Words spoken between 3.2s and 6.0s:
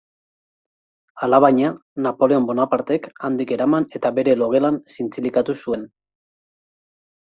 handik eraman eta bere logelan zintzilikatu zuen.